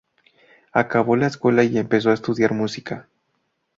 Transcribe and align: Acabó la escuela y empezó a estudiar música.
Acabó 0.73 1.15
la 1.15 1.27
escuela 1.27 1.63
y 1.63 1.77
empezó 1.77 2.09
a 2.09 2.15
estudiar 2.15 2.53
música. 2.55 3.07